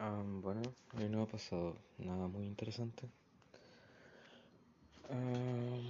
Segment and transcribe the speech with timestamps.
[0.00, 0.62] Um, bueno,
[0.96, 3.06] hoy no ha pasado nada muy interesante.
[5.10, 5.82] Um,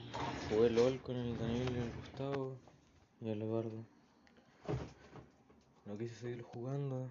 [0.48, 2.56] jugué LOL con el Daniel y el Gustavo
[3.20, 3.84] y el Eduardo.
[5.86, 7.08] No quise seguir jugando,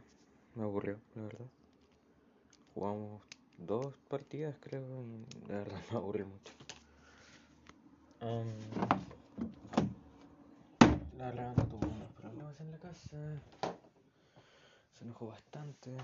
[0.56, 1.46] me aburrió, la verdad.
[2.74, 3.22] Jugamos
[3.58, 6.54] dos partidas, creo, y de verdad me aburrió mucho.
[11.18, 13.42] La verdad, tuvo unos problemas en la casa.
[14.98, 15.96] Se enojó bastante.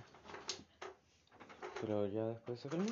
[1.81, 2.89] Pero ya después se calmó.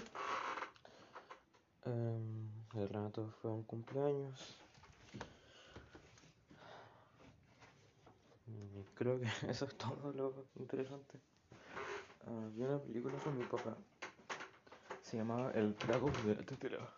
[1.86, 4.58] Um, el Renato fue un cumpleaños.
[8.48, 11.20] Y creo que eso es todo lo interesante.
[12.26, 13.76] Uh, vi una película con mi papá.
[15.02, 16.94] Se llamaba El Dragón de la Tetera.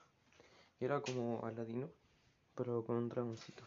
[0.79, 1.89] Y era como Aladino,
[2.55, 3.63] pero con un dragoncito.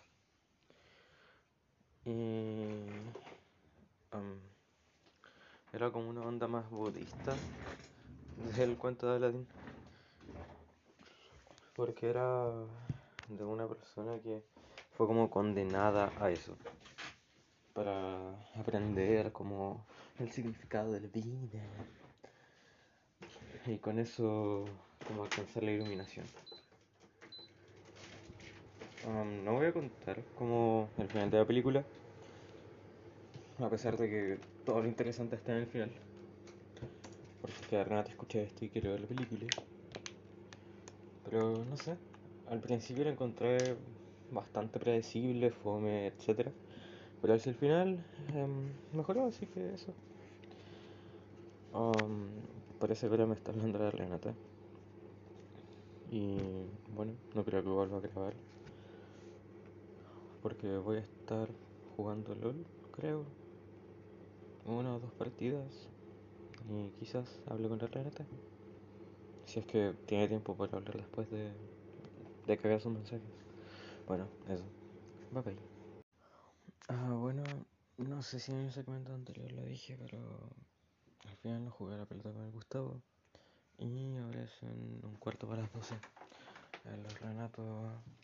[2.05, 2.79] Y.
[4.13, 4.39] Um,
[5.73, 7.37] era como una onda más budista
[8.57, 9.47] del cuento de Aladín.
[11.75, 12.51] Porque era
[13.29, 14.43] de una persona que
[14.97, 16.57] fue como condenada a eso.
[17.73, 19.85] Para aprender como
[20.19, 21.63] el significado de la vida.
[23.67, 24.65] Y con eso
[25.07, 26.27] como alcanzar la iluminación.
[29.07, 31.85] Um, no voy a contar como el final de la película.
[33.61, 35.91] A pesar de que todo lo interesante está en el final.
[37.57, 39.47] Porque Renata escuché esto y quiero ver la película.
[41.25, 41.97] Pero no sé.
[42.51, 43.77] Al principio la encontré
[44.31, 46.49] bastante predecible, fome, etc.
[47.21, 47.99] Pero hacia el final
[48.35, 49.93] um, mejoró, así que eso.
[52.79, 54.33] Parece que ahora me está hablando la Renata.
[56.11, 56.39] Y
[56.95, 58.33] bueno, no creo que vuelva a grabar.
[60.43, 61.49] Porque voy a estar
[61.97, 63.25] jugando LOL, creo.
[64.65, 65.89] Una o dos partidas.
[66.71, 68.25] Y quizás hable con la Renata.
[69.47, 71.51] Si es que tiene tiempo para hablar después de,
[72.47, 73.23] de que vea sus mensajes.
[74.07, 74.65] Bueno, eso.
[75.33, 75.57] Bye bye.
[76.89, 77.43] Ah, bueno,
[77.99, 80.19] no sé si en el segmento anterior lo dije, pero
[81.29, 83.01] al final no jugué a la pelota con el Gustavo.
[83.79, 85.95] Y ahora es en un cuarto para las 12.
[86.85, 87.63] El Renato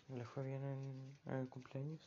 [0.09, 2.01] le fue bien en, en el cumpleaños.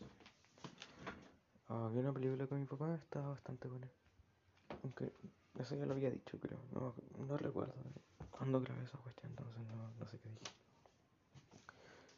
[1.70, 3.88] Ah, vi una película con mi papá, estaba bastante buena.
[4.84, 5.12] Aunque
[5.60, 6.60] eso ya lo había dicho, creo.
[6.72, 6.94] No,
[7.26, 7.74] no recuerdo
[8.32, 10.46] cuándo grabé esa cuestión, entonces no, no sé qué dije.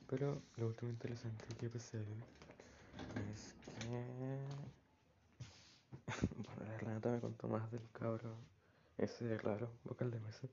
[0.08, 2.00] Pero lo último interesante que pasé
[3.32, 4.40] es que.
[6.36, 8.36] bueno, la Renata me contó más del cabro
[8.98, 10.48] ese raro, vocal de mesa.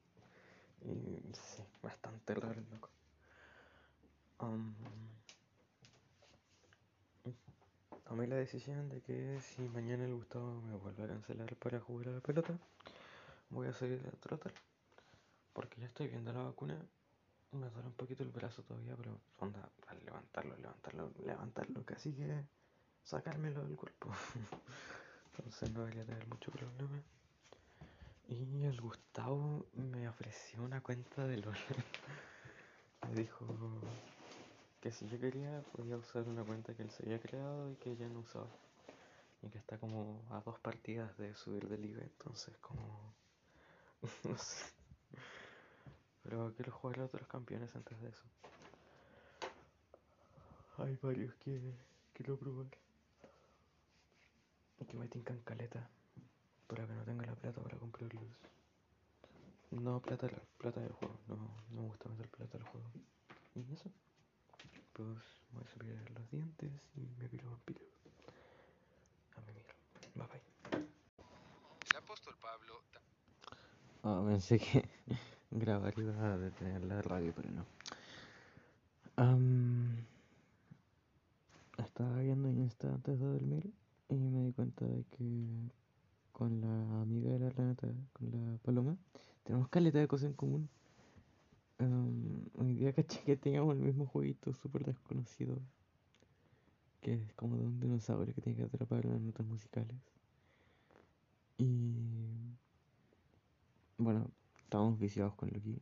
[0.83, 2.91] Y sí, bastante raro el loco.
[4.38, 4.75] Um,
[8.06, 12.09] tomé la decisión de que si mañana el Gustavo me vuelve a cancelar para jugar
[12.09, 12.56] a la pelota,
[13.50, 14.53] voy a salir a trotar.
[15.53, 16.78] Porque ya estoy viendo la vacuna.
[17.53, 22.44] Me duele un poquito el brazo todavía, pero onda, al levantarlo, levantarlo, levantarlo, casi que
[23.03, 24.11] sacármelo del cuerpo.
[25.38, 27.03] Entonces no debería tener mucho problema.
[28.28, 31.56] Y el Gustavo me ofreció una cuenta de LOL.
[33.09, 33.47] me dijo
[34.81, 37.92] que si yo quería podía usar una cuenta que él se había creado y que
[37.92, 38.48] ella no usaba.
[39.42, 43.14] Y que está como a dos partidas de subir de liga, entonces como...
[44.25, 44.64] no sé.
[46.22, 48.22] Pero quiero jugar a otros campeones antes de eso.
[50.78, 51.60] Hay varios que
[52.12, 52.66] quiero probar.
[54.81, 55.88] Y que me tincan caleta.
[56.66, 58.25] Para que no tenga la plata para comprarlos.
[59.70, 61.19] No, plata, plata del juego.
[61.28, 61.37] No,
[61.70, 62.87] no me gusta meter plata al juego.
[63.54, 63.91] Y eso.
[64.93, 65.19] Pues
[65.53, 67.81] voy a cepillar los dientes y me piro vampiro.
[69.37, 69.75] A mí miro.
[70.14, 70.43] Bye bye.
[71.91, 72.82] El apóstol Pablo
[74.03, 74.88] Ah, pensé que
[75.50, 77.64] grabar iba a detener la radio, pero no.
[79.16, 79.97] Am,
[81.78, 83.72] estaba viendo Insta antes de dormir
[84.09, 85.25] y me di cuenta de que
[86.32, 88.97] con la amiga de la Renata, con la Paloma,
[89.44, 90.69] tenemos caleta de cosas en común.
[91.79, 95.58] Am, hoy día caché que teníamos el mismo jueguito súper desconocido,
[97.00, 99.96] que es como de un dinosaurio que tiene que atrapar las notas musicales.
[101.58, 102.56] Y
[103.99, 105.81] bueno, estábamos viciados con Loki.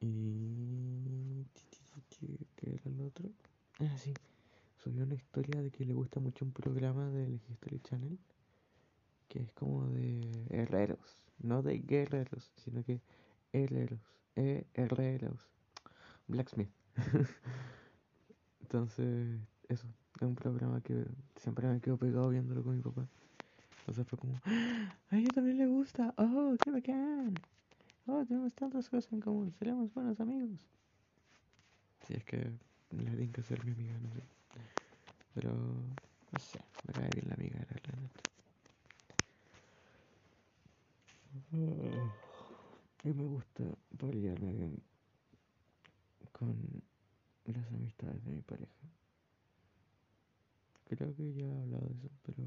[0.00, 1.46] Y...
[2.56, 3.30] ¿Qué era el otro?
[3.80, 4.14] Ah, sí.
[4.82, 8.18] Subió una historia de que le gusta mucho un programa del History Channel.
[9.28, 11.16] Que es como de herreros.
[11.38, 13.00] No de guerreros, sino que
[13.52, 14.00] herreros.
[14.36, 15.48] Eh, herreros.
[16.26, 16.70] Blacksmith.
[18.60, 19.86] Entonces, eso.
[20.16, 21.04] Es un programa que
[21.36, 23.06] siempre me quedo pegado viéndolo con mi papá.
[23.92, 24.94] Sea, fue como, ¡Ah!
[25.10, 27.34] a ella también le gusta, oh, qué bacán.
[28.06, 30.58] Oh, tenemos tantas cosas en común, seremos buenos amigos.
[32.06, 32.50] Si es que
[32.90, 34.22] le tiene que ser mi amiga, no sé.
[35.34, 37.94] Pero, no sé, me cae bien la amiga, la neta.
[43.04, 43.64] Y me gusta
[43.98, 44.82] pelearme bien
[46.32, 46.56] con
[47.44, 48.72] las amistades de mi pareja.
[50.96, 52.44] Creo que ya he hablado de eso, pero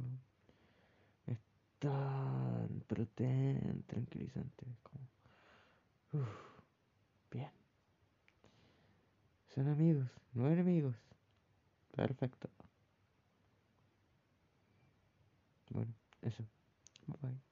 [1.26, 1.38] es
[1.80, 3.06] tan, pero
[3.88, 4.66] tranquilizante.
[4.84, 6.26] Como,
[7.30, 7.52] bien.
[9.54, 10.96] Son amigos, no enemigos.
[11.94, 12.50] Perfecto.
[15.70, 16.44] Bueno, eso.
[17.22, 17.47] Bye.